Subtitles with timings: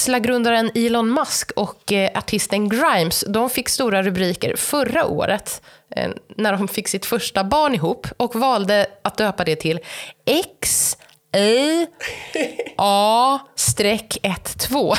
[0.00, 5.62] Tesla-grundaren Elon Musk och eh, artisten Grimes, de fick stora rubriker förra året
[5.96, 9.80] eh, när de fick sitt första barn ihop och valde att döpa det till
[10.26, 10.96] X
[11.36, 11.86] i
[12.76, 14.96] A-12.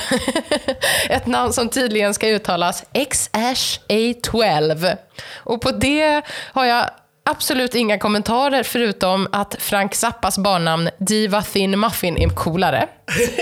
[1.09, 4.97] Ett namn som tydligen ska uttalas X-A12.
[5.35, 6.21] Och på det
[6.53, 6.89] har jag
[7.23, 12.89] absolut inga kommentarer förutom att Frank Zappas barnnamn Diva Thin Muffin är coolare.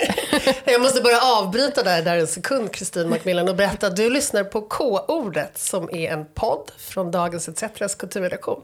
[0.66, 4.44] Jag måste bara avbryta där, där en sekund, Kristin Macmillan, och berätta att du lyssnar
[4.44, 8.64] på K-ordet som är en podd från Dagens ETCs kulturredaktion.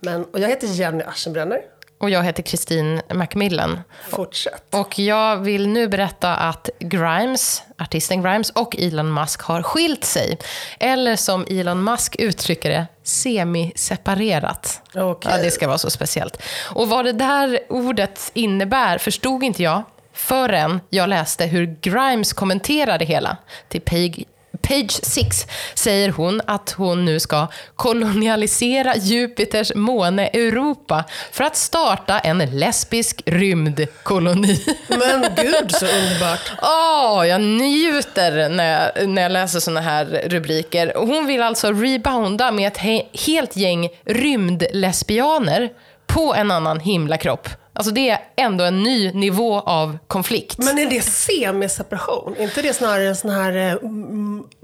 [0.00, 1.60] Men, och jag heter Jenny Aschenbrenner.
[2.04, 3.80] Och jag heter Kristin Macmillan.
[4.08, 4.74] Fortsätt.
[4.74, 10.38] Och jag vill nu berätta att Grimes, artisten Grimes och Elon Musk har skilt sig.
[10.80, 14.82] Eller som Elon Musk uttrycker det, semi-separerat.
[14.94, 15.32] Okej.
[15.32, 16.42] Ja, det ska vara så speciellt.
[16.74, 22.98] Och vad det där ordet innebär förstod inte jag förrän jag läste hur Grimes kommenterade
[22.98, 23.36] det hela
[23.68, 24.24] till Page
[24.68, 32.18] Page 6 säger hon att hon nu ska kolonialisera Jupiters måne Europa för att starta
[32.18, 34.64] en lesbisk rymdkoloni.
[34.88, 36.52] Men gud så underbart.
[36.62, 40.92] Åh, jag njuter när jag, när jag läser såna här rubriker.
[40.96, 45.70] Hon vill alltså rebounda med ett he helt gäng rymdlesbianer
[46.06, 47.48] på en annan himlakropp.
[47.76, 50.58] Alltså det är ändå en ny nivå av konflikt.
[50.58, 52.36] Men är det semiseparation?
[52.38, 53.88] Är inte det snarare en sån här eh,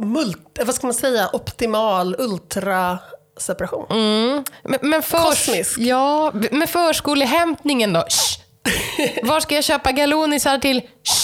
[0.07, 3.87] mult, eh, vad ska man säga, optimal ultraseparation?
[4.65, 5.79] Men, men, förs- Kosmisk.
[5.79, 8.05] Ja, men förskolehämtningen då?
[8.09, 8.41] Shh.
[9.23, 10.81] Var ska jag köpa galonisar till?
[10.81, 11.20] Shh.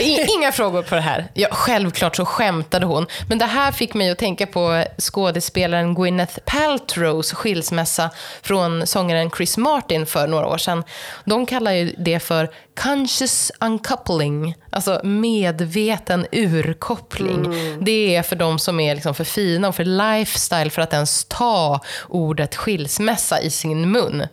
[0.00, 1.26] Inga frågor på det här.
[1.34, 3.06] Ja, självklart så skämtade hon.
[3.28, 8.10] Men det här fick mig att tänka på skådespelaren Gwyneth Paltrows skilsmässa
[8.42, 10.84] från sångaren Chris Martin för några år sedan.
[11.24, 12.50] De kallar ju det för
[12.80, 17.54] conscious uncoupling, alltså medveten urkoppling.
[17.80, 21.24] Det är för de som är liksom för fina och för lifestyle för att ens
[21.24, 24.26] ta ordet skilsmässa i sin mun.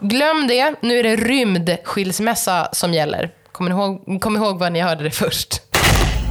[0.00, 3.30] Glöm det, nu är det rymdskilsmässa som gäller.
[3.54, 5.62] Kom ihåg, kom ihåg vad ni hörde det först.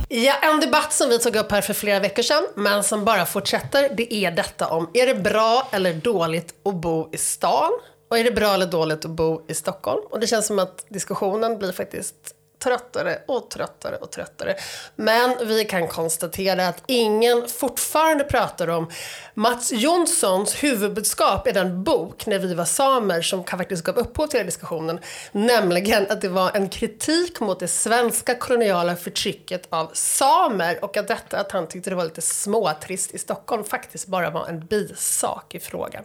[0.09, 3.25] Ja, en debatt som vi tog upp här för flera veckor sedan, men som bara
[3.25, 7.71] fortsätter, det är detta om, är det bra eller dåligt att bo i stan?
[8.09, 10.01] Och är det bra eller dåligt att bo i Stockholm?
[10.09, 12.15] Och det känns som att diskussionen blir faktiskt
[12.63, 14.55] tröttare och tröttare och tröttare.
[14.95, 18.91] Men vi kan konstatera att ingen fortfarande pratar om
[19.33, 24.37] Mats Jonssons huvudbudskap i den bok, När vi var samer, som faktiskt gav upphov till
[24.37, 24.99] den här diskussionen.
[25.31, 31.07] Nämligen att det var en kritik mot det svenska koloniala förtrycket av samer och att
[31.07, 35.55] detta att han tyckte det var lite småtrist i Stockholm faktiskt bara var en bisak
[35.55, 36.03] i frågan.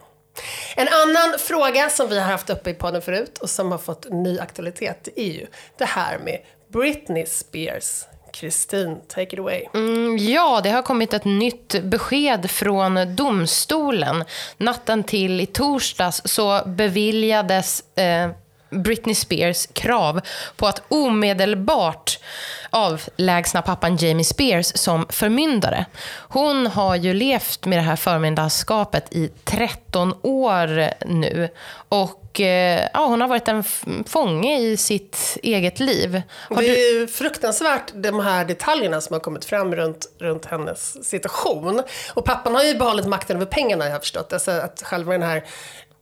[0.77, 4.07] En annan fråga som vi har haft uppe i podden förut och som har fått
[4.11, 5.47] ny aktualitet är ju
[5.79, 6.39] det här med
[6.73, 8.05] Britney Spears.
[8.33, 9.65] Kristin, take it away.
[9.75, 14.25] Mm, ja, det har kommit ett nytt besked från domstolen.
[14.57, 18.31] Natten till i torsdags så beviljades eh,
[18.71, 20.21] Britney Spears krav
[20.57, 22.19] på att omedelbart
[22.71, 25.87] avlägsna pappan Jamie Spears som förmyndare.
[26.29, 31.49] Hon har ju levt med det här förmyndarskapet i 13 år nu.
[31.89, 33.65] Och eh, ja, hon har varit en
[34.07, 36.23] fånge i sitt eget liv.
[36.49, 40.45] Har det du, är ju fruktansvärt de här detaljerna som har kommit fram runt, runt
[40.45, 41.83] hennes situation.
[42.15, 44.33] Och pappan har ju behållit makten över pengarna har jag förstått.
[44.33, 45.45] Alltså att själva den här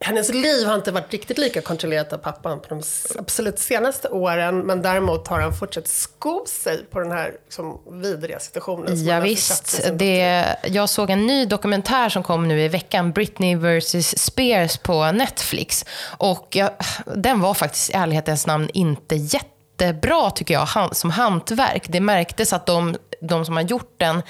[0.00, 2.82] hennes liv har inte varit riktigt lika kontrollerat av pappan på de
[3.18, 4.58] absolut senaste åren.
[4.58, 8.96] Men däremot har han fortsatt sko sig på den här liksom, vidriga situationen.
[8.96, 9.90] som Ja, visst.
[9.92, 15.12] Det, jag såg en ny dokumentär som kom nu i veckan, Britney vs Spears på
[15.12, 15.84] Netflix.
[16.18, 16.70] Och jag,
[17.16, 21.84] den var faktiskt i ärlighetens namn inte jättebra tycker jag, som hantverk.
[21.88, 24.22] Det märktes att de, de som har gjort den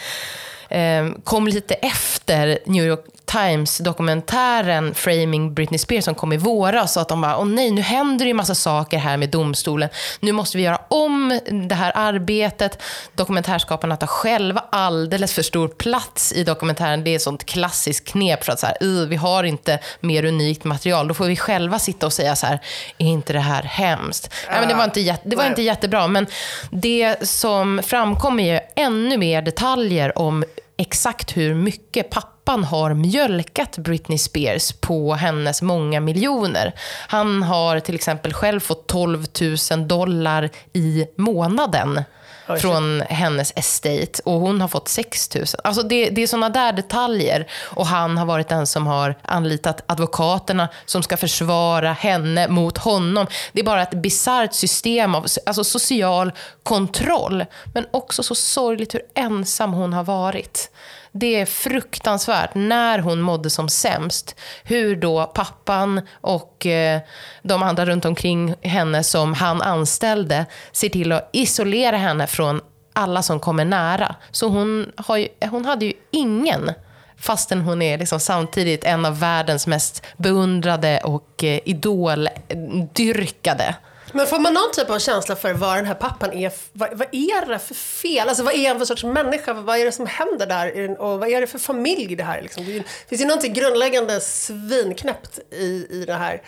[0.69, 6.93] eh, kom lite efter New York Times-dokumentären Framing Britney Spears som kom i våras.
[6.93, 9.89] Så att de bara, åh nej, nu händer det ju massa saker här med domstolen.
[10.21, 12.83] Nu måste vi göra om det här arbetet.
[13.15, 17.05] Dokumentärskaparna tar själva alldeles för stor plats i dokumentären.
[17.05, 20.25] Det är ett sånt klassiskt knep för att så här, "Uh, vi har inte mer
[20.25, 21.09] unikt material.
[21.09, 22.61] Då får vi själva sitta och säga så här,
[22.99, 24.31] är inte det här hemskt?
[24.51, 25.51] Nej, men det var inte, jätte, det var Nej.
[25.51, 26.27] inte jättebra, men
[26.71, 30.45] det som framkommer är ännu mer detaljer om
[30.79, 32.11] exakt hur mycket
[32.47, 36.75] pappan har mjölkat Britney Spears på hennes många miljoner.
[37.09, 39.25] Han har till exempel själv fått 12
[39.71, 42.03] 000 dollar i månaden
[42.49, 45.45] Oj, från hennes estate och hon har fått 6 000.
[45.65, 47.47] Alltså det, det är sådana där detaljer.
[47.65, 53.27] Och han har varit den som har anlitat advokaterna som ska försvara henne mot honom.
[53.53, 56.33] Det är bara ett bisarrt system av alltså social
[56.63, 57.45] kontroll.
[57.75, 60.71] Men också så sorgligt hur ensam hon har varit.
[61.19, 64.37] Det är fruktansvärt när hon mådde som sämst.
[64.65, 67.01] Hur då pappan och eh,
[67.43, 72.61] de andra runt omkring henne som han anställde ser till att isolera henne från
[72.93, 74.15] alla som kommer nära.
[74.31, 76.71] Så hon, har ju, hon hade ju ingen
[77.19, 83.75] fastän hon är liksom samtidigt en av världens mest beundrade och eh, idoldyrkade
[84.17, 87.09] men får man någon typ av känsla för vad den här pappan är, vad, vad
[87.13, 88.29] är det för fel?
[88.29, 89.53] Alltså vad är han för sorts människa?
[89.53, 91.01] Vad är det som händer där?
[91.01, 92.65] Och vad är det för familj det här liksom?
[92.65, 96.43] Det finns ju någonting grundläggande svinknäppt i, i det här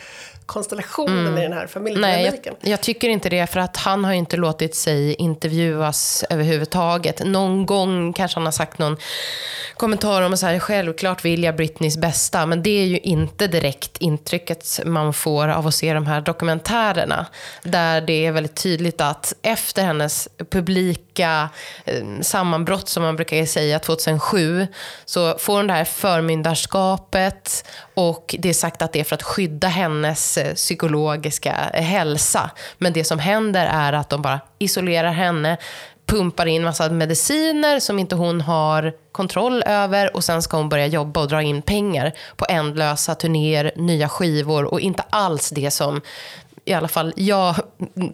[0.49, 1.37] konstellationen mm.
[1.37, 2.55] i den här familjedynamiken.
[2.61, 7.25] Jag, jag, tycker inte det, för att han har inte låtit sig intervjuas överhuvudtaget.
[7.25, 8.97] Någon gång kanske han har sagt någon
[9.75, 14.79] kommentar om att självklart vill jag Britneys bästa, men det är ju inte direkt intrycket
[14.85, 17.25] man får av att se de här dokumentärerna.
[17.63, 21.49] Där det är väldigt tydligt att efter hennes publika
[21.85, 24.67] eh, sammanbrott, som man brukar säga, 2007,
[25.05, 27.65] så får hon det här förmyndarskapet
[27.99, 32.51] och det är sagt att det är för att skydda hennes eh, psykologiska eh, hälsa.
[32.77, 35.57] Men det som händer är att de bara isolerar henne,
[36.05, 40.87] pumpar in massa mediciner som inte hon har kontroll över och sen ska hon börja
[40.87, 46.01] jobba och dra in pengar på ändlösa turnéer, nya skivor och inte alls det som
[46.69, 47.55] i alla fall jag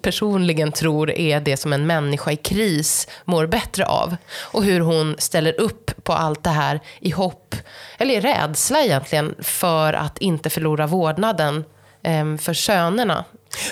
[0.01, 4.15] personligen tror är det som en människa i kris mår bättre av.
[4.41, 7.55] Och hur hon ställer upp på allt det här i hopp,
[7.97, 11.65] eller i rädsla egentligen, för att inte förlora vårdnaden
[12.03, 13.25] ehm, för sönerna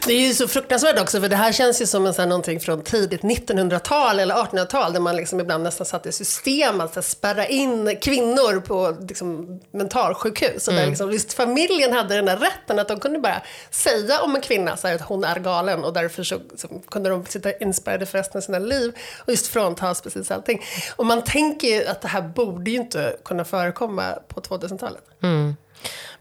[0.07, 2.59] det är ju så fruktansvärt också, för det här känns ju som en sån någonting
[2.59, 7.47] från tidigt 1900-tal eller 1800-tal, där man liksom ibland nästan satte i system att spärra
[7.47, 10.67] in kvinnor på liksom, mentalsjukhus.
[10.67, 10.83] Och mm.
[10.83, 13.41] där liksom, just familjen hade den här rätten att de kunde bara
[13.71, 17.09] säga om en kvinna så här, att hon är galen och därför så, så kunde
[17.09, 20.61] de sitta inspärrade för resten av sina liv och just fråntas precis allting.
[20.95, 25.03] Och man tänker ju att det här borde ju inte kunna förekomma på 2000-talet.
[25.23, 25.55] Mm.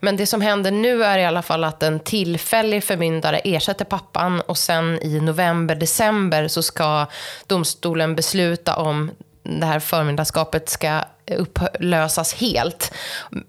[0.01, 4.41] Men det som händer nu är i alla fall att en tillfällig förmyndare ersätter pappan
[4.41, 7.07] och sen i november, december så ska
[7.47, 9.11] domstolen besluta om
[9.43, 12.93] det här förmyndarskapet ska upplösas helt.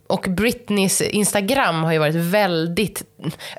[0.08, 3.04] Och Britneys Instagram har ju varit väldigt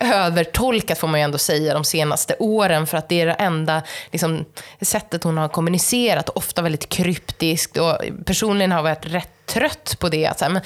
[0.00, 3.82] övertolkat får man ju ändå säga de senaste åren för att det är det enda
[4.12, 4.44] liksom,
[4.80, 10.08] sättet hon har kommunicerat, ofta väldigt kryptiskt och personligen har jag varit rätt trött på
[10.08, 10.26] det.
[10.26, 10.62] Att så här, men,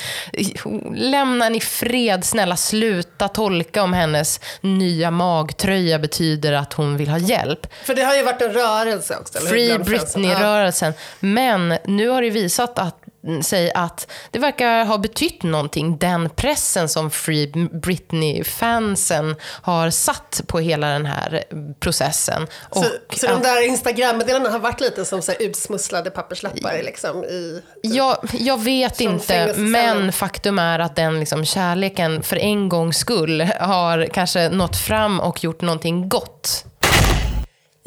[0.97, 7.09] lämna henne i fred, snälla sluta tolka om hennes nya magtröja betyder att hon vill
[7.09, 7.67] ha hjälp.
[7.85, 9.39] För det har ju varit en rörelse också.
[9.39, 10.93] Free Britney-rörelsen.
[11.21, 13.08] Men nu har det visat att
[13.43, 20.59] sig att det verkar ha betytt någonting, den pressen som Free Britney-fansen har satt på
[20.59, 21.45] hela den här
[21.81, 22.47] processen.
[22.73, 22.87] Så, och,
[23.17, 26.83] så de där Instagram-meddelandena har varit lite som så utsmusslade papperslappar?
[26.83, 32.37] Liksom, i, typ, jag, jag vet inte, men faktum är att den liksom, kärleken för
[32.37, 36.65] en gångs skull har kanske nått fram och gjort någonting gott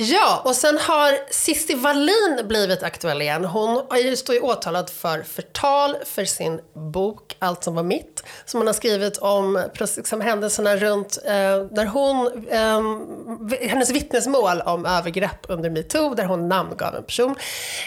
[0.03, 3.45] Ja, och sen har Cissi Wallin blivit aktuell igen.
[3.45, 3.81] Hon
[4.17, 8.23] står ju åtalad för förtal för sin bok Allt som var mitt.
[8.45, 11.31] Som hon har skrivit om liksom, händelserna runt eh,
[11.71, 17.35] där hon, eh, hennes vittnesmål om övergrepp under metoo, där hon namngav en person.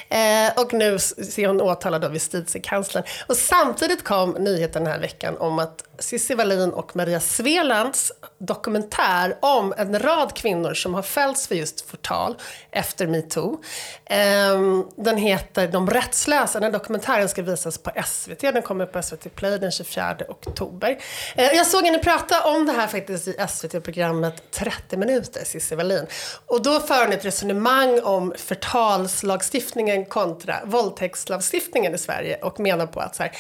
[0.09, 3.05] Eh, och nu ser hon åtalad av justitiekanslern.
[3.27, 9.37] Och samtidigt kom nyheten den här veckan om att Cissi Wallin och Maria Svelands dokumentär
[9.41, 12.37] om en rad kvinnor som har fällts för just förtal
[12.71, 13.63] efter metoo.
[14.07, 16.61] Ehm, den heter De rättslösa.
[16.61, 18.41] Den dokumentären ska visas på SVT.
[18.41, 20.99] Den kommer på SVT Play den 24 oktober.
[21.37, 26.07] Ehm, jag såg henne prata om det här faktiskt i SVT-programmet 30 minuter, Cissi Wallin.
[26.47, 33.01] Och då för hon ett resonemang om förtalslagstiftningen kontra våldtäktslagstiftningen i Sverige och menar på
[33.01, 33.33] att så här,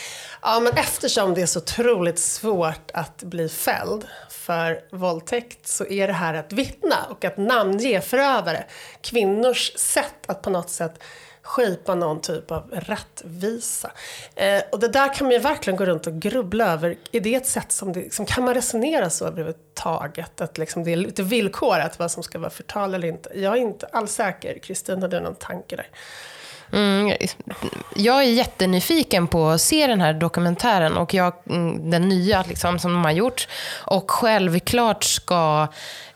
[0.43, 6.07] ja, men eftersom det är så otroligt svårt att bli fälld för våldtäkt så är
[6.07, 8.65] det här att vittna och att namnge förövare
[9.01, 11.03] kvinnors sätt att på något sätt
[11.43, 13.91] skipa någon typ av rättvisa.
[14.35, 16.97] Eh, och det där kan man ju verkligen gå runt och grubbla över.
[17.13, 20.41] Är det ett sätt som, det, liksom, kan man resonera så överhuvudtaget?
[20.41, 23.31] Att liksom det är lite villkorat vad som ska vara förtal eller inte.
[23.35, 24.59] Jag är inte alls säker.
[24.59, 25.89] Kristin, har du någon tanke där?
[26.75, 27.17] Mm,
[27.97, 32.79] jag är jättenyfiken på att se den här dokumentären och jag, mm, den nya liksom,
[32.79, 33.49] som de har gjort.
[33.87, 35.69] Och självklart ska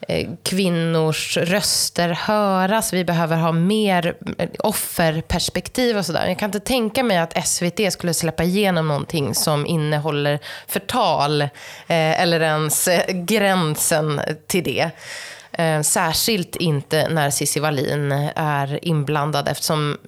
[0.09, 2.93] eh, kvinnors röster höras.
[2.93, 6.27] Vi behöver ha mer eh, offerperspektiv och sådär.
[6.27, 11.49] Jag kan inte tänka mig att SVT skulle släppa igenom någonting som innehåller förtal eh,
[11.87, 14.91] eller ens eh, gränsen till det.
[15.59, 19.99] Eh, särskilt inte när Cissi Wallin är inblandad eftersom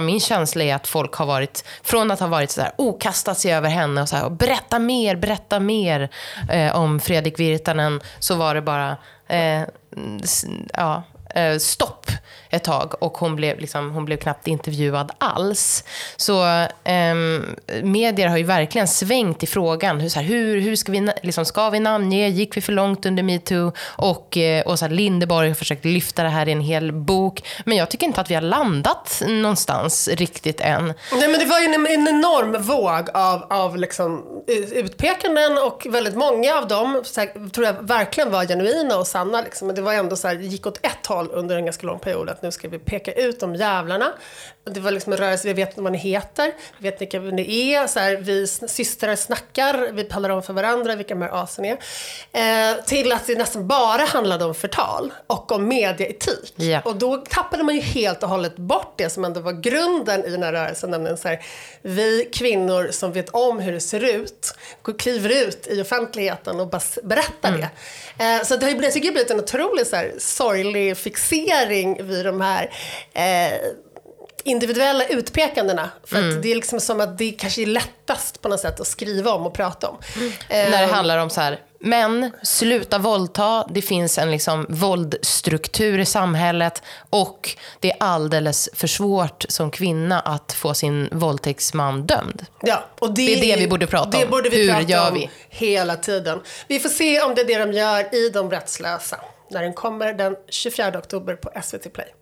[0.00, 3.52] min känsla är att folk har varit, från att ha varit sådär, oh, kastat sig
[3.52, 6.10] över henne och, så här, berätta mer, berätta mer
[6.50, 8.96] eh, om Fredrik Virtanen, så var det bara
[9.28, 9.62] eh,
[10.72, 11.02] ja,
[11.34, 12.10] eh, stopp
[12.50, 15.84] ett tag och hon blev, liksom, hon blev knappt intervjuad alls.
[16.16, 16.44] Så
[16.84, 17.14] eh,
[17.82, 20.00] medier har ju verkligen svängt i frågan.
[20.00, 22.28] Hur, så här, hur, hur ska, vi, liksom, ska vi namnge?
[22.28, 23.72] Gick vi för långt under metoo?
[23.96, 27.42] Och, eh, Åsa Lindeborg har försökt lyfta det här i en hel bok.
[27.64, 30.94] Men jag tycker inte att vi har landat någonstans riktigt än.
[31.12, 34.24] Nej, men det var ju en, en enorm våg av, av liksom,
[34.72, 39.40] utpekanden och väldigt många av dem här, tror jag verkligen var genuina och sanna.
[39.40, 39.66] Liksom.
[39.66, 42.28] Men det var ändå så här, gick åt ett håll under en ganska lång period
[42.40, 44.12] att nu ska vi peka ut de jävlarna.
[44.64, 47.86] Det var liksom en rörelse, vi vet vad ni heter, vi vet vilka ni är,
[47.86, 51.78] så här, vi systrar snackar, vi talar om för varandra vilka de här asen är.
[52.32, 56.52] Eh, till att det nästan bara handlade om förtal och om medieetik.
[56.56, 56.80] Ja.
[56.84, 60.30] Och då tappade man ju helt och hållet bort det som ändå var grunden i
[60.30, 61.40] den här rörelsen, nämligen så här,
[61.82, 64.54] vi kvinnor som vet om hur det ser ut,
[64.98, 67.60] kliver ut i offentligheten och bara berättar mm.
[67.60, 68.24] det.
[68.24, 72.40] Eh, så det har ju blivit, blivit en otroligt så här, sorglig fixering vid de
[72.40, 72.70] här
[73.12, 73.60] eh,
[74.44, 75.90] individuella utpekandena.
[76.04, 76.42] För mm.
[76.42, 79.46] det är liksom som att det kanske är lättast på något sätt att skriva om
[79.46, 79.98] och prata om.
[80.16, 80.32] Mm.
[80.48, 85.98] Eh, När det handlar om så här, men sluta våldta, det finns en liksom våldstruktur
[85.98, 92.46] i samhället och det är alldeles för svårt som kvinna att få sin våldtäktsman dömd.
[92.62, 94.30] Ja, och det, det är det vi borde prata det om.
[94.30, 95.30] Borde vi Hur prata gör om vi?
[95.48, 96.40] Hela tiden.
[96.68, 99.20] Vi får se om det är det de gör i De rättslösa
[99.50, 102.14] när den kommer den 24 oktober på SVT Play.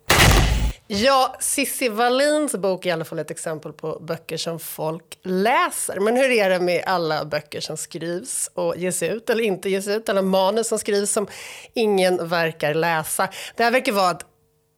[0.91, 5.99] Ja, Cissi Wallins bok är i alla fall ett exempel på böcker som folk läser.
[5.99, 9.87] Men hur är det med alla böcker som skrivs och ges ut eller inte ges
[9.87, 10.09] ut?
[10.09, 11.27] Eller manus som skrivs som
[11.73, 13.29] ingen verkar läsa?
[13.55, 14.25] Det här verkar vara ett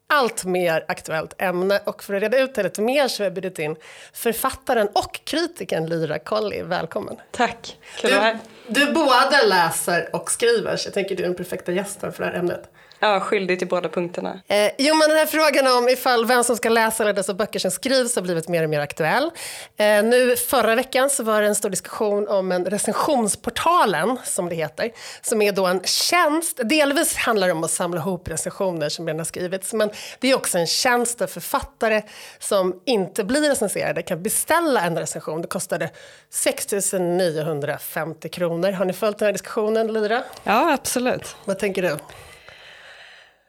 [0.09, 3.33] allt mer aktuellt ämne och för att reda ut det lite mer så har jag
[3.33, 3.75] bjudit in
[4.13, 6.63] författaren och kritikern Lyra Colley.
[6.63, 7.17] Välkommen!
[7.31, 7.77] Tack!
[7.97, 12.13] Kul du, du både läser och skriver så jag tänker du är den perfekta gästen
[12.13, 12.71] för det här ämnet.
[13.03, 14.41] Ja, skyldig till båda punkterna.
[14.47, 17.59] Eh, jo, men den här frågan om ifall vem som ska läsa alla dessa böcker
[17.59, 19.31] som skrivs har blivit mer och mer aktuell.
[19.77, 24.55] Eh, nu förra veckan så var det en stor diskussion om en recensionsportalen, som det
[24.55, 24.91] heter,
[25.21, 29.19] som är då en tjänst, delvis handlar det om att samla ihop recensioner som redan
[29.19, 29.89] har skrivits, men
[30.19, 32.01] det är också en tjänst där författare
[32.39, 35.41] som inte blir recenserade kan beställa en recension.
[35.41, 35.89] Det kostade
[36.29, 38.71] 6 950 kronor.
[38.71, 40.23] Har ni följt den här diskussionen, Lyra?
[40.43, 41.35] Ja, absolut.
[41.45, 41.97] Vad tänker du?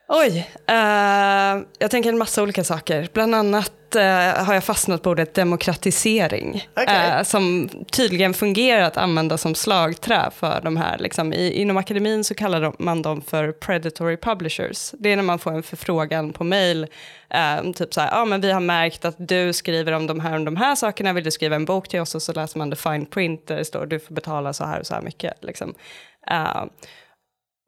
[0.08, 3.08] Oj, uh, jag tänker en massa olika saker.
[3.12, 6.68] Bland annat uh, har jag fastnat på ordet demokratisering.
[6.82, 7.18] Okay.
[7.18, 10.98] Uh, som tydligen fungerar att använda som slagträ för de här.
[10.98, 14.94] Liksom, i, inom akademin så kallar man dem för predatory publishers.
[14.98, 16.86] Det är när man får en förfrågan på mail.
[17.74, 20.44] typ så här, ah, men vi har märkt att du skriver om de här och
[20.44, 21.12] de här sakerna.
[21.12, 22.14] Vill du skriva en bok till oss?
[22.14, 24.80] Och så läser man the fine print där det står du får betala så här
[24.80, 25.34] och så här mycket.
[25.44, 25.74] Liksom.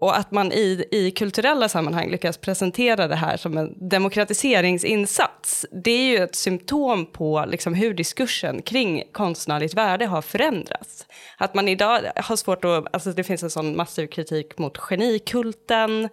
[0.05, 5.91] Och att man i, i kulturella sammanhang lyckas presentera det här som en demokratiseringsinsats, det
[5.91, 11.07] är ju ett symptom på liksom hur diskursen kring konstnärligt värde har förändrats.
[11.39, 16.09] Att man idag har svårt att, alltså det finns en sån massiv kritik mot genikulten,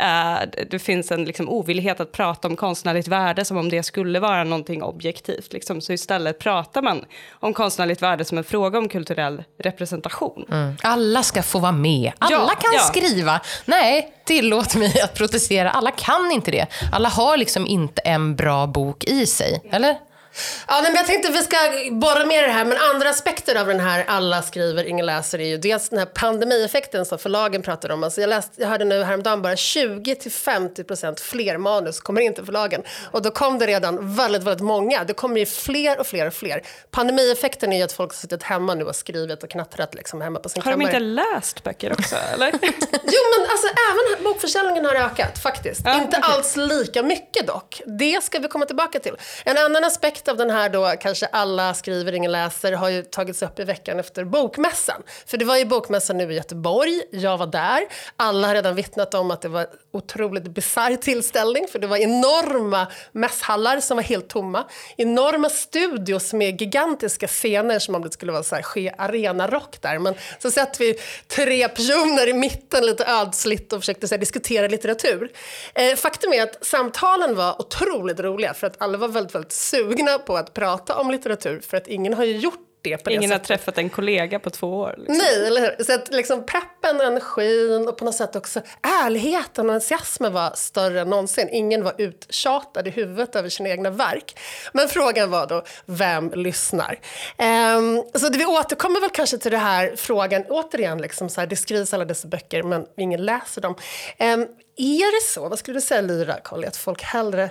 [0.00, 4.20] Uh, det finns en liksom, ovillighet att prata om konstnärligt värde som om det skulle
[4.20, 5.52] vara någonting objektivt.
[5.52, 5.80] Liksom.
[5.80, 10.46] Så istället pratar man om konstnärligt värde som en fråga om kulturell representation.
[10.50, 10.76] Mm.
[10.82, 12.12] Alla ska få vara med.
[12.18, 12.80] Alla ja, kan ja.
[12.80, 13.40] skriva.
[13.64, 15.70] Nej, tillåt mig att protestera.
[15.70, 16.66] Alla kan inte det.
[16.92, 19.62] Alla har liksom inte en bra bok i sig.
[19.70, 20.09] Eller?
[20.68, 21.56] Ja, men jag tänkte att vi ska
[21.90, 25.38] borra mer i det här, men andra aspekter av den här alla skriver, ingen läser
[25.40, 28.04] är ju dels den här pandemieffekten som förlagen pratar om.
[28.04, 32.82] Alltså jag, läste, jag hörde nu häromdagen bara 20-50% fler manus kommer in till förlagen.
[33.10, 35.04] Och då kom det redan väldigt, väldigt många.
[35.04, 36.62] Det kommer ju fler och fler och fler.
[36.90, 40.38] Pandemieffekten är ju att folk har suttit hemma nu och skrivit och knattrat liksom hemma
[40.38, 40.86] på sin kammare.
[40.86, 42.50] Har de inte läst böcker också, eller?
[42.92, 45.80] jo, men alltså även bokförsäljningen har ökat faktiskt.
[45.84, 46.32] Ja, inte okay.
[46.32, 47.82] alls lika mycket dock.
[47.86, 49.16] Det ska vi komma tillbaka till.
[49.44, 53.02] En annan aspekt effekt av den här då, kanske alla skriver, ingen läser, har ju
[53.02, 55.02] tagits upp i veckan efter Bokmässan.
[55.26, 57.82] För det var ju Bokmässan nu i Göteborg, jag var där.
[58.16, 62.86] Alla har redan vittnat om att det var otroligt bisarr tillställning, för det var enorma
[63.12, 64.64] mässhallar som var helt tomma.
[64.96, 69.98] Enorma studios med gigantiska scener som om det skulle vara så här, ske arenarock där.
[69.98, 70.98] Men så satt vi
[71.28, 75.30] tre personer i mitten lite ödsligt och försökte så här, diskutera litteratur.
[75.74, 80.09] Eh, faktum är att samtalen var otroligt roliga för att alla var väldigt, väldigt sugna
[80.18, 83.30] på att prata om litteratur för att ingen har ju gjort det på det Ingen
[83.30, 83.48] sättet.
[83.48, 84.94] har träffat en kollega på två år.
[84.98, 85.16] Liksom.
[85.18, 85.84] Nej, eller hur?
[85.84, 88.60] Så att liksom peppen, energin och på något sätt också
[89.04, 91.48] ärligheten och entusiasmen var större än någonsin.
[91.52, 94.38] Ingen var uttjatad i huvudet över sina egna verk.
[94.72, 96.98] Men frågan var då, vem lyssnar?
[97.38, 101.48] Ehm, så det, vi återkommer väl kanske till det här frågan, återigen, liksom så här,
[101.48, 103.74] det skrivs alla dessa böcker men ingen läser dem.
[104.18, 104.46] Ehm,
[104.80, 107.50] är det så, vad skulle du säga Lyra, Colly, att folk hellre,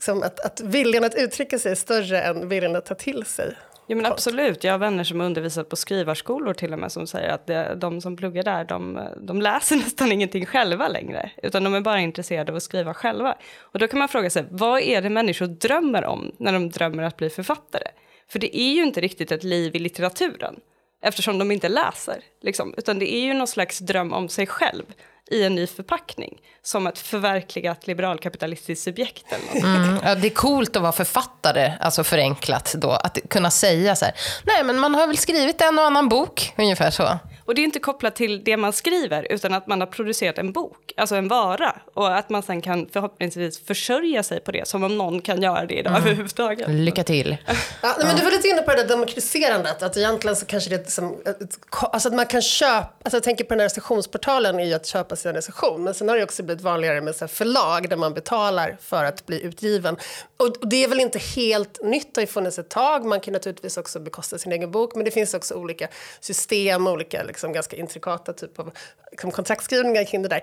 [0.00, 3.54] som att, att viljan att uttrycka sig är större än viljan att ta till sig?
[3.86, 7.28] Jo men absolut, jag har vänner som undervisat på skrivarskolor till och med som säger
[7.28, 11.30] att det, de som pluggar där, de, de läser nästan ingenting själva längre.
[11.42, 13.36] Utan de är bara intresserade av att skriva själva.
[13.60, 17.02] Och då kan man fråga sig, vad är det människor drömmer om när de drömmer
[17.02, 17.88] att bli författare?
[18.28, 20.60] För det är ju inte riktigt ett liv i litteraturen.
[21.02, 22.22] Eftersom de inte läser.
[22.42, 22.74] Liksom.
[22.76, 24.84] Utan det är ju någon slags dröm om sig själv
[25.30, 26.40] i en ny förpackning.
[26.62, 29.76] Som ett förverkligat liberalkapitalistiskt subjekt eller.
[29.76, 32.90] Mm, ja, det är coolt att vara författare, alltså förenklat då.
[32.90, 34.14] Att kunna säga så här,
[34.44, 37.18] nej men man har väl skrivit en och annan bok, ungefär så.
[37.46, 40.52] Och det är inte kopplat till det man skriver, utan att man har producerat en
[40.52, 41.76] bok, alltså en vara.
[41.94, 45.66] Och att man sen kan förhoppningsvis försörja sig på det, som om någon kan göra
[45.66, 46.02] det idag Mm.
[46.02, 46.68] överhuvudtaget.
[46.70, 47.36] Lycka till.
[47.46, 47.54] Ja,
[47.98, 50.86] nej, men du var lite inne på det där demokratiserandet, att egentligen så kanske det
[50.86, 53.68] är som, ett- ett- alltså att man kan köpa, alltså jag tänker på den här
[53.68, 57.14] recensionsportalen är ju att köpa sin recension, men sen har det också blivit vanligare med
[57.16, 59.96] så här förlag där man betalar för att bli utgiven.
[60.36, 63.20] Och och det är väl inte helt nytt, det har ju funnits ett tag, man
[63.20, 65.88] kan naturligtvis också bekosta sin egen bok, men det finns också olika
[66.20, 68.70] system, olika liksom ganska intrikata typ av
[69.10, 70.42] liksom, kontraktskrivningar kring det där.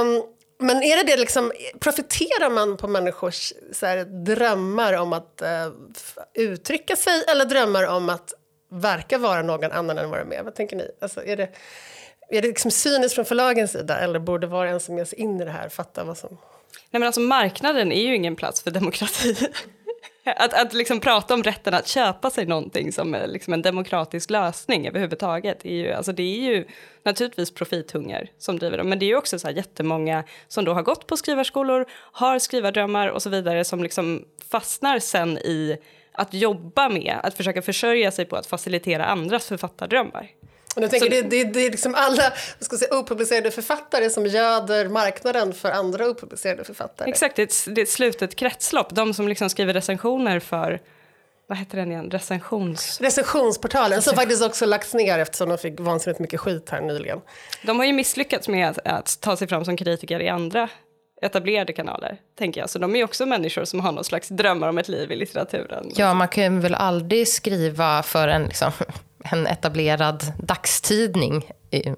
[0.00, 0.22] Um,
[0.58, 5.72] men är det det liksom, profiterar man på människors så här, drömmar om att uh,
[6.34, 8.32] uttrycka sig eller drömmar om att
[8.70, 10.42] verka vara någon annan än vad de är?
[10.42, 10.90] Vad tänker ni?
[11.00, 11.48] Alltså, är det,
[12.28, 15.18] är det liksom cyniskt från förlagens sida eller borde var och en som ger sig
[15.18, 16.38] in i det här fatta vad som...
[16.90, 19.36] Nej men alltså marknaden är ju ingen plats för demokrati.
[20.36, 24.30] Att, att liksom prata om rätten att köpa sig någonting som är liksom en demokratisk
[24.30, 26.66] lösning överhuvudtaget, är ju, alltså det är ju
[27.02, 30.72] naturligtvis profithunger som driver dem, men det är ju också så här jättemånga som då
[30.72, 35.76] har gått på skrivarskolor, har skrivardrömmar och så vidare som liksom fastnar sen i
[36.12, 40.30] att jobba med att försöka försörja sig på att facilitera andras författardrömmar.
[40.76, 44.26] Och jag tänker, Så- det, det, det är liksom alla ska säga, opublicerade författare som
[44.26, 47.10] göder marknaden för andra opublicerade författare.
[47.10, 48.94] Exakt, det är, ett, det är ett slutet kretslopp.
[48.94, 50.80] De som liksom skriver recensioner för,
[51.46, 53.00] vad heter den igen, recensions...
[53.00, 57.20] Recensionsportalen som faktiskt också lagts ner eftersom de fick vansinnigt mycket skit här nyligen.
[57.62, 60.68] De har ju misslyckats med att, att ta sig fram som kritiker i andra
[61.22, 62.70] etablerade kanaler, tänker jag.
[62.70, 65.16] Så de är ju också människor som har någon slags drömmar om ett liv i
[65.16, 65.90] litteraturen.
[65.96, 68.72] Ja, man kan väl aldrig skriva för en, liksom,
[69.24, 71.50] en etablerad dagstidning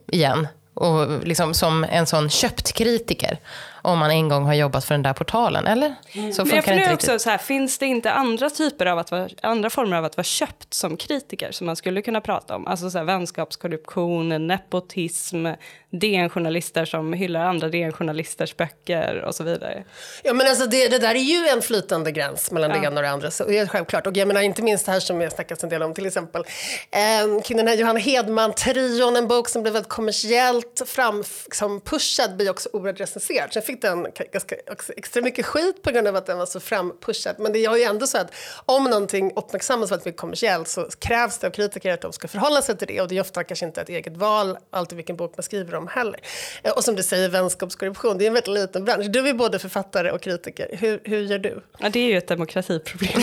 [0.06, 0.48] igen.
[0.74, 3.38] Och liksom som en sån köpt kritiker.
[3.82, 5.94] Om man en gång har jobbat för den där portalen, eller?
[6.12, 9.10] Så Men jag det funderar också så här, finns det inte andra typer av att
[9.10, 12.66] vara, andra former av att vara köpt som kritiker som man skulle kunna prata om?
[12.66, 15.46] Alltså så här, vänskapskorruption, nepotism,
[15.90, 19.84] DN-journalister som hyllar andra DN-journalisters böcker och så vidare.
[20.22, 22.82] Ja, men alltså det, det där är ju en flytande gräns mellan det Ja.
[22.84, 23.30] ena och det andra.
[23.30, 24.06] Så det är självklart.
[24.06, 26.44] Och jag menar inte minst det här som jag snackat en del om, till exempel
[26.90, 32.36] eh, kring den här Johanna Hedman-trion, en bok som blev väldigt kommersiellt fram, liksom pushad,
[32.36, 33.52] blir också oerhört recenserad.
[33.52, 34.56] Sen fick den ka- ganska,
[34.96, 37.36] extra mycket skit på grund av att den var så frampushad.
[37.38, 38.32] Men det är ju ändå så att
[38.66, 42.62] om någonting uppmärksammas väldigt mycket kommersiellt så krävs det av kritiker att de ska förhålla
[42.62, 43.00] sig till det.
[43.00, 45.86] Och det är ofta kanske inte ett eget val, alltid vilken bok man skriver om
[45.88, 46.20] heller.
[46.62, 49.06] Eh, Och som du säger, vänskapskorruption, det är en väldigt liten bransch.
[49.10, 50.68] Du är både författare och kritiker.
[50.80, 51.62] Hur, hur gör du?
[51.78, 53.22] Ja, det är ju ett demokratiproblem.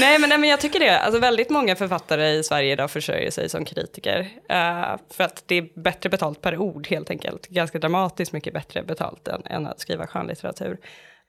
[0.00, 0.98] nej, men, nej, men jag tycker det.
[0.98, 4.20] Alltså, väldigt många författare i Sverige idag försörjer sig som kritiker.
[4.20, 7.46] Uh, för att det är bättre betalt per ord helt enkelt.
[7.48, 10.78] Ganska dramatiskt mycket bättre betalt än, än att skriva skönlitteratur.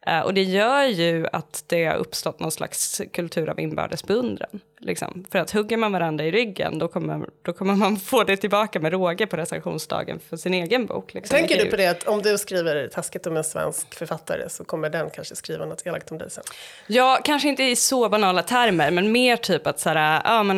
[0.05, 4.59] Eh, och det gör ju att det har uppstått någon slags kultur av inbördes beundran.
[4.79, 5.25] Liksom.
[5.31, 8.79] För att hugger man varandra i ryggen då kommer, då kommer man få det tillbaka
[8.79, 11.13] med råge på recensionsdagen för sin egen bok.
[11.13, 11.37] Liksom.
[11.37, 14.89] Tänker du på det att om du skriver taskigt om en svensk författare så kommer
[14.89, 16.43] den kanske skriva något elakt om dig sen?
[16.87, 20.57] Ja, kanske inte i så banala termer, men mer typ att så här, ja, men,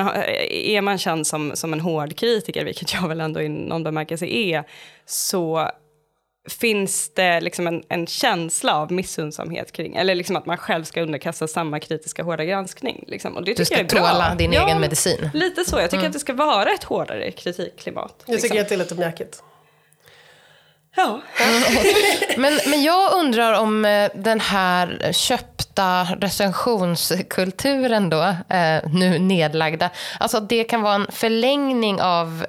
[0.50, 4.26] är man känd som, som en hård kritiker, vilket jag väl ändå i någon bemärkelse
[4.26, 4.64] är,
[5.06, 5.70] så
[6.50, 11.02] finns det liksom en, en känsla av missundsamhet kring, eller liksom att man själv ska
[11.02, 13.04] underkasta samma kritiska hårda granskning.
[13.08, 13.38] Liksom.
[13.38, 14.12] Och det Du ska jag är bra.
[14.12, 15.30] tåla din Ja, egen medicin.
[15.34, 18.24] Lite så, jag tycker att det ska vara ett hårdare kritikklimat.
[18.26, 18.50] Jag liksom.
[18.50, 19.44] tycker att det är lite mjäkigt.
[20.96, 21.22] Ja.
[22.38, 28.22] Men, men jag undrar om eh, den här köpta recensionskulturen då,
[28.56, 32.46] eh, nu nedlagda, alltså det kan vara en förlängning av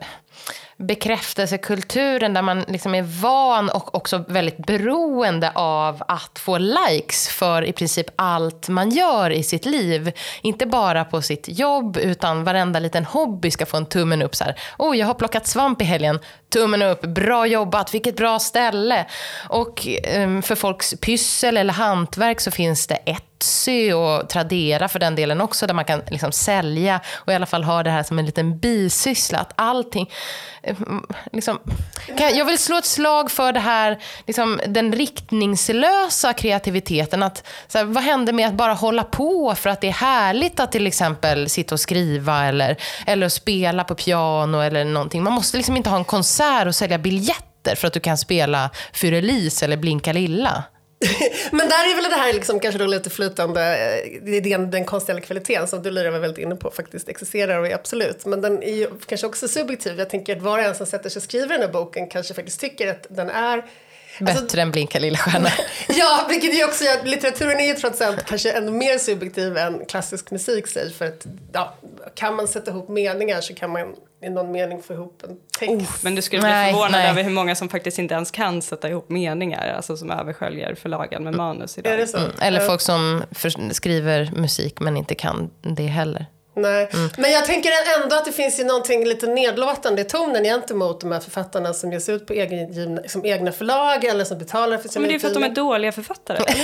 [0.81, 7.62] bekräftelsekulturen där man liksom är van och också väldigt beroende av att få likes för
[7.62, 10.12] i princip allt man gör i sitt liv.
[10.43, 14.37] Inte bara på sitt jobb utan varenda liten hobby ska få en tummen upp.
[14.37, 16.19] Så här, oh, jag har plockat svamp i helgen.
[16.51, 19.07] Tummen upp, bra jobbat, vilket bra ställe.
[19.49, 19.87] Och
[20.17, 25.41] um, för folks pyssel eller hantverk så finns det Etsy och Tradera för den delen
[25.41, 28.27] också där man kan liksom sälja och i alla fall ha det här som en
[28.27, 29.39] liten bisyssla.
[29.39, 30.11] Att allting...
[30.63, 31.59] Ehm, liksom,
[32.19, 37.23] kan, jag vill slå ett slag för det här, liksom, den riktningslösa kreativiteten.
[37.23, 40.61] Att, så här, vad händer med att bara hålla på för att det är härligt
[40.61, 45.23] att till exempel sitta och skriva eller, eller spela på piano eller någonting.
[45.23, 46.05] Man måste liksom inte ha en
[46.40, 50.64] konsert och sälja biljetter för att du kan spela Fyrelis eller Blinka lilla.
[51.50, 53.76] Men där är väl det här liksom kanske då lite flytande,
[54.22, 57.66] eh, den, den konstnärliga kvaliteten som du Lyra var väldigt inne på faktiskt existerar och
[57.66, 58.26] är absolut.
[58.26, 59.98] Men den är ju kanske också subjektiv.
[59.98, 62.35] Jag tänker att var och en som sätter sig och skriver den här boken kanske
[62.35, 63.64] faktiskt tycker att den är
[64.20, 65.48] Bättre Alltså- än Blinka lilla stjärna.
[65.88, 69.57] Ja, vilket ju också gör att litteraturen är ju trots allt kanske ännu mer subjektiv
[69.57, 70.90] än klassisk musik säger.
[70.90, 71.74] För att ja,
[72.14, 75.72] kan man sätta ihop meningar så kan man i någon mening få ihop en text.
[75.72, 77.11] Oh, men du skulle bli Nej, förvånad nej.
[77.11, 81.24] över hur många som faktiskt inte ens kan sätta ihop meningar, alltså som översköljer förlagen
[81.24, 81.92] med manus idag.
[81.92, 82.18] Är det så?
[82.40, 86.26] Eller folk som för, skriver musik men inte kan det heller.
[86.54, 86.90] Nej.
[86.92, 87.11] Mm.
[87.18, 87.70] Men jag tänker
[88.02, 91.92] ändå att det finns ju någonting lite nedlåtande i tonen gentemot de här författarna som
[91.92, 95.18] ges ut på egengivna, som egna förlag eller som betalar för sina Men det är
[95.18, 96.38] för att de är dåliga författare.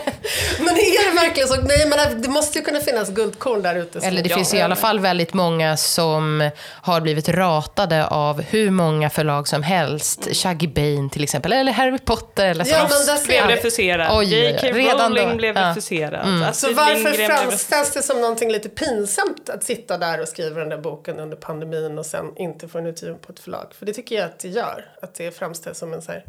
[0.58, 1.54] Men är det verkligen så?
[1.56, 3.98] Nej, men det måste ju kunna finnas guldkorn där ute.
[3.98, 6.50] Eller det finns i alla fall väldigt många som
[6.82, 10.28] har blivit ratade av hur många förlag som helst.
[10.36, 12.46] Shaggy Bane till exempel, eller Harry Potter.
[12.46, 12.94] Eller Ja, så.
[13.08, 14.24] men ser blev refuserad.
[14.24, 14.66] J.K.
[14.72, 15.04] Då.
[15.04, 15.70] Rowling blev Ja.
[15.70, 16.26] refuserad.
[16.38, 20.28] Så Astrid varför Lindgren blev framställs det som någonting lite pinsamt att sitta där och
[20.28, 23.66] skriva den där boken under pandemin och sen inte få en utgiven på ett förlag?
[23.78, 24.84] För det tycker jag att det gör.
[25.02, 26.24] Att det framställs som en så här,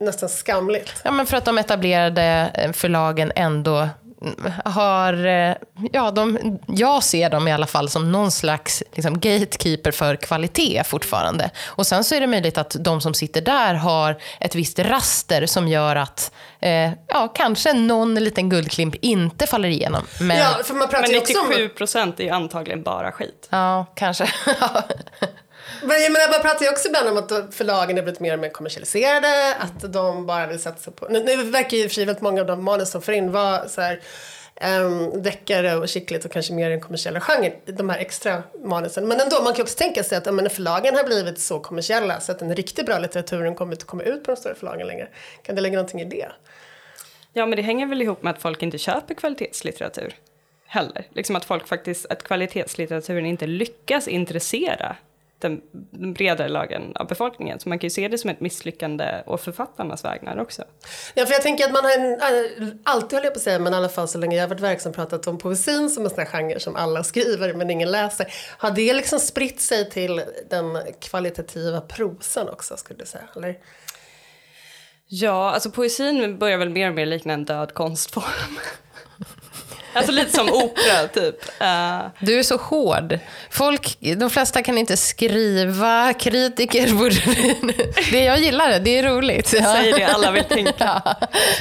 [0.00, 0.92] nästan skamligt.
[1.04, 3.88] Ja, men för att de etablerade eh, förlagen ändå
[4.64, 5.54] har, eh,
[5.92, 10.82] ja, de, jag ser dem i alla fall som någon slags liksom, gatekeeper för kvalitet
[10.84, 11.50] fortfarande.
[11.66, 15.46] Och sen så är det möjligt att de som sitter där har ett visst raster
[15.46, 20.02] som gör att eh, ja, kanske någon liten guldklimp inte faller igenom.
[20.20, 21.48] Men, Ja, för man pratar Men ju också om...
[21.48, 23.48] 97 procent är ju antagligen bara skit.
[23.50, 24.24] ja kanske.
[25.82, 28.38] Men jag menar, man pratar ju också ibland om att förlagen har blivit mer och
[28.38, 31.06] mer kommersialiserade, att de bara vill satsa på...
[31.10, 33.14] Nu, nu verkar ju i och för sig väldigt många av de manus som får
[33.14, 34.00] in vara så här,
[34.84, 39.08] um, deckare och skickligt och kanske mer den kommersiella genren, de här extra manusen.
[39.08, 42.32] Men ändå, man kan också tänka sig att men, förlagen har blivit så kommersiella så
[42.32, 45.08] att den riktigt bra litteraturen kommer inte komma ut på de stora förlagen längre.
[45.42, 46.28] Kan det lägga någonting i det?
[47.32, 50.14] Ja, men det hänger väl ihop med att folk inte köper kvalitetslitteratur
[50.66, 51.06] heller.
[51.12, 54.96] Liksom att folk faktiskt, att kvalitetslitteraturen inte lyckas intressera
[55.38, 57.60] den, den bredare lagen av befolkningen.
[57.60, 60.62] Så man kan ju se det som ett misslyckande och författarnas vägnar också.
[61.14, 63.72] Ja, för jag tänker att man har äh, alltid håller jag på att säga, men
[63.72, 66.18] i alla fall så länge jag har varit verksam pratat om poesin som en sån
[66.18, 68.34] här genre som alla skriver men ingen läser.
[68.58, 73.28] Har det liksom spritt sig till den kvalitativa prosan också skulle du säga?
[73.36, 73.58] Eller?
[75.06, 78.58] Ja, alltså poesin börjar väl mer och mer likna en död konstform.
[79.94, 81.36] Alltså lite som opera, typ.
[81.60, 83.18] Eh, Du är så hård.
[83.50, 86.12] Folk, de flesta kan inte skriva.
[86.12, 87.14] Kritiker borde...
[88.10, 89.52] Det jag gillar det, det är roligt.
[89.52, 89.74] Ja.
[89.74, 90.72] Säg det alla vill tänka.
[90.84, 91.14] Ja,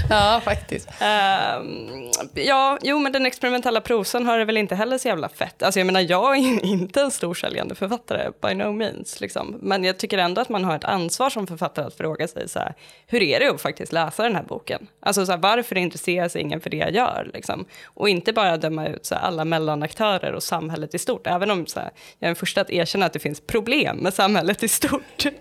[0.09, 0.89] ja faktiskt.
[0.99, 1.87] Ehm,
[2.33, 5.63] ja, jo men den experimentella prosan har det väl inte heller så jävla fett.
[5.63, 9.21] Alltså jag menar, jag är inte en storsäljande författare, by no means.
[9.21, 9.59] Liksom.
[9.61, 12.59] Men jag tycker ändå att man har ett ansvar som författare att fråga sig så
[12.59, 12.73] här,
[13.07, 14.87] hur är det att faktiskt läsa den här boken?
[14.99, 17.29] Alltså så här, varför intresserar sig ingen för det jag gör?
[17.33, 17.65] Liksom?
[17.85, 21.51] Och inte inte bara döma ut så här, alla mellanaktörer och samhället i stort, även
[21.51, 24.63] om så här, jag är den första att erkänna att det finns problem med samhället
[24.63, 25.25] i stort.
[25.25, 25.31] uh,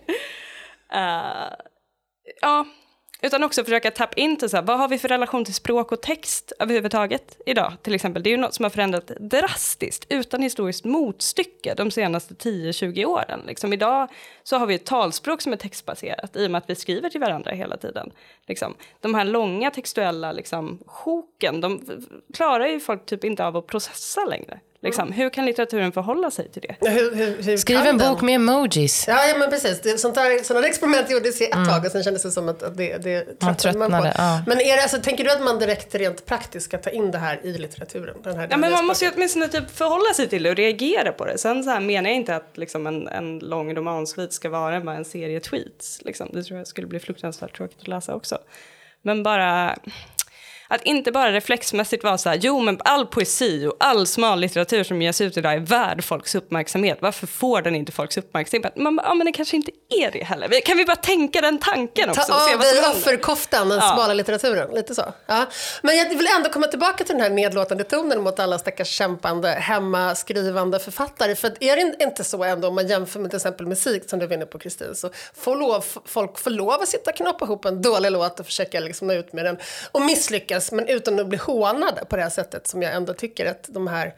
[2.40, 2.66] ja,
[3.22, 5.92] utan också försöka tappa in till så här, vad har vi för relation till språk
[5.92, 7.72] och text överhuvudtaget idag?
[7.82, 12.34] Till exempel, det är ju något som har förändrats drastiskt, utan historiskt motstycke, de senaste
[12.34, 13.40] 10-20 åren.
[13.46, 14.08] Liksom, idag
[14.42, 17.20] så har vi ett talspråk som är textbaserat, i och med att vi skriver till
[17.20, 18.12] varandra hela tiden.
[18.46, 21.80] Liksom, de här långa textuella liksom, sjoken, de
[22.34, 24.60] klarar ju folk typ inte av att processa längre.
[24.82, 25.12] Liksom.
[25.12, 26.90] Hur kan litteraturen förhålla sig till det?
[26.90, 28.10] Hur, hur, hur Skriv en den?
[28.12, 29.04] bok med emojis.
[29.08, 29.80] Ja, ja men precis.
[29.80, 32.62] Det, sånt där, sådana experiment gjordes i ett tag och sen kändes det som att,
[32.62, 34.14] att det, det Man tröttnade tröttnade, på.
[34.22, 34.42] ja.
[34.46, 37.18] Men är det, alltså, tänker du att man direkt rent praktiskt ska ta in det
[37.18, 38.16] här i litteraturen?
[38.22, 41.12] Den här Ja, men man måste ju åtminstone typ förhålla sig till det och reagera
[41.12, 41.38] på det.
[41.38, 44.96] Sen så här menar jag inte att liksom en, en lång romansvit ska vara bara
[44.96, 46.00] en serie tweets.
[46.04, 46.28] Liksom.
[46.32, 48.38] Det tror jag skulle bli fruktansvärt tråkigt att läsa också.
[49.02, 49.78] Men bara
[50.74, 54.84] att inte bara reflexmässigt vara så här, jo men all poesi och all smal litteratur
[54.84, 56.98] som ges ut idag är värd folks uppmärksamhet.
[57.00, 58.76] Varför får den inte folks uppmärksamhet?
[58.76, 60.60] Man bara, ja men det kanske inte är det heller.
[60.60, 62.22] Kan vi bara tänka den tanken också?
[62.22, 63.92] Ta av dig offerkoftan, den Ja.
[63.94, 64.70] smala litteraturen.
[64.74, 65.02] Lite så.
[65.26, 65.46] Ja.
[65.82, 69.48] Men jag vill ändå komma tillbaka till den här nedlåtande tonen mot alla stackars kämpande,
[69.48, 71.34] hemmaskrivande författare.
[71.34, 74.26] För är det inte så ändå, om man jämför med till exempel musik, som du
[74.26, 77.64] var inne på Kristin, så får lov, folk får lov att sitta och knoppa ihop
[77.64, 79.56] en dålig låt och försöka liksom nå ut med den.
[79.92, 83.46] Och misslyckas, men utan att bli hånade på det här sättet som jag ändå tycker
[83.46, 84.14] att de här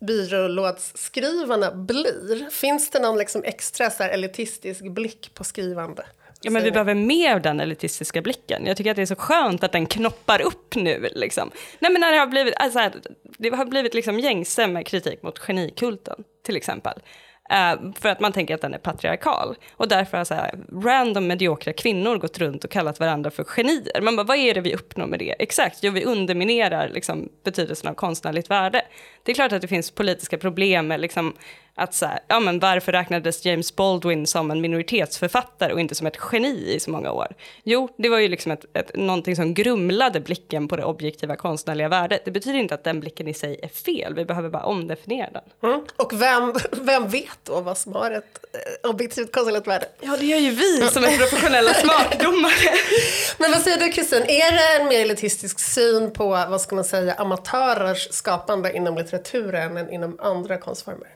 [0.00, 2.50] byrålådsskrivarna blir.
[2.50, 6.06] Finns det någon liksom extra så här elitistisk blick på skrivande?
[6.40, 8.66] Ja, men vi behöver mer av den elitistiska blicken.
[8.66, 11.08] Jag tycker att det är så skönt att den knoppar upp nu.
[11.12, 11.50] Liksom.
[11.78, 12.90] Nej, men när det har blivit, alltså,
[13.38, 17.00] det har blivit liksom gängse med kritik mot genikulten, till exempel.
[17.50, 19.56] Eh, för att man tänker att den är patriarkal.
[19.72, 24.00] Och därför har så här, random mediokra kvinnor gått runt och kallat varandra för genier.
[24.00, 25.34] Man bara, vad är det vi uppnår med det?
[25.38, 28.82] Exakt, jo vi underminerar liksom, betydelsen av konstnärligt värde.
[29.26, 31.34] Det är klart att det finns politiska problem med liksom,
[31.76, 36.06] att så här, ja men varför räknades James Baldwin som en minoritetsförfattare och inte som
[36.06, 37.26] ett geni i så många år?
[37.64, 41.88] Jo, det var ju liksom ett, ett, någonting som grumlade blicken på det objektiva konstnärliga
[41.88, 42.24] värdet.
[42.24, 45.70] Det betyder inte att den blicken i sig är fel, vi behöver bara omdefiniera den.
[45.70, 45.84] Mm.
[45.96, 48.44] Och vem, vem vet då vad som har ett
[48.84, 49.86] eh, objektivt konstnärligt värde?
[50.00, 52.74] Ja, det gör ju vi som är professionella smakdomare.
[53.38, 56.84] Men vad säger du Kristin, är det en mer elitistisk syn på, vad ska man
[56.84, 61.08] säga, amatörers skapande inom litteraturen än inom andra konstformer?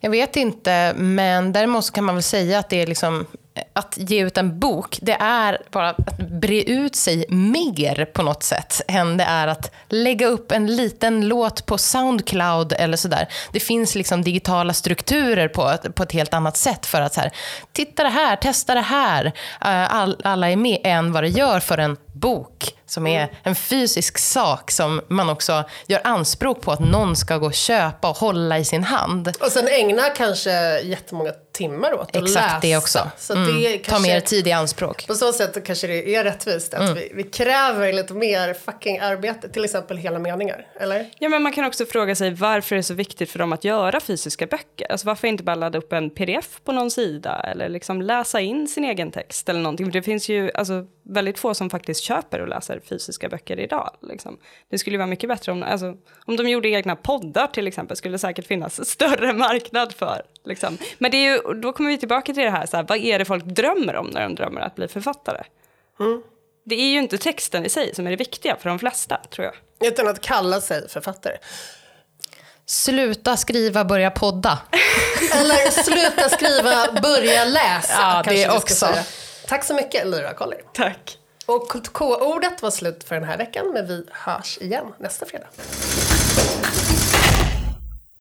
[0.00, 3.26] Jag vet inte, men däremot så kan man väl säga att det är liksom
[3.72, 8.42] att ge ut en bok, det är bara att bre ut sig mer på något
[8.42, 13.28] sätt än det är att lägga upp en liten låt på Soundcloud eller sådär.
[13.52, 17.20] Det finns liksom digitala strukturer på, ett- på ett helt annat sätt för att så
[17.20, 17.30] här,
[17.72, 19.24] titta det här, testa det här.
[19.60, 23.54] Eh, all, alla är med än vad det gör för en bok som är en
[23.54, 28.16] fysisk sak som man också gör anspråk på att någon ska gå och köpa och
[28.16, 29.32] hålla i sin hand.
[29.40, 32.38] Och sen ägna kanske jättemånga timmar åt att läsa.
[32.40, 33.10] Exakt det också.
[33.18, 33.60] Så Mm.
[33.60, 35.06] det Ta kanske, mer tid i anspråk.
[35.06, 36.94] På så sätt kanske det är rättvist att Mm.
[36.94, 41.10] vi, vi kräver lite mer fucking arbete, till exempel hela meningar, eller?
[41.18, 43.64] Ja, men man kan också fråga sig varför det är så viktigt för dem att
[43.64, 44.92] göra fysiska böcker.
[44.92, 48.68] Alltså varför inte bara ladda upp en pdf på någon sida eller liksom läsa in
[48.68, 49.86] sin egen text eller någonting.
[49.86, 53.96] För det finns ju alltså, väldigt få som faktiskt köper och läser fysiska böcker idag.
[54.02, 54.38] Liksom.
[54.70, 57.96] Det skulle ju vara mycket bättre om, alltså, om de gjorde egna poddar till exempel,
[57.96, 60.22] skulle det säkert finnas större marknad för.
[60.44, 60.78] Liksom.
[60.98, 63.18] Men det är ju, då kommer vi tillbaka till det här, så här, vad är
[63.18, 65.42] det folk drömmer om när de drömmer att bli författare?
[66.64, 69.44] Det är ju inte texten i sig som är det viktiga för de flesta, tror
[69.44, 69.54] jag.
[69.88, 71.36] Utan att kalla sig författare.
[72.66, 74.58] Sluta skriva, börja podda.
[75.32, 77.92] Eller sluta skriva, börja läsa.
[78.00, 78.88] Ja, det också.
[79.48, 80.62] Tack så mycket, Lyra Collier.
[80.72, 81.18] Tack.
[81.46, 85.46] Och K-ordet var slut för den här veckan, men vi hörs igen nästa fredag.